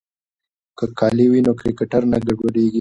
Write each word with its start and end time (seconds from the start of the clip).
که 0.77 0.85
کالي 0.99 1.25
وي 1.31 1.39
نو 1.45 1.51
کرکټر 1.59 2.01
نه 2.11 2.17
ګډوډیږي. 2.25 2.69